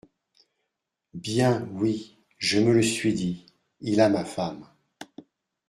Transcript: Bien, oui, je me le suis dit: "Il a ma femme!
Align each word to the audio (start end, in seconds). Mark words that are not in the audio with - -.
Bien, 1.13 1.69
oui, 1.73 2.17
je 2.39 2.59
me 2.59 2.73
le 2.73 2.81
suis 2.81 3.13
dit: 3.13 3.45
"Il 3.81 4.01
a 4.01 4.09
ma 4.09 4.25
femme! 4.25 4.65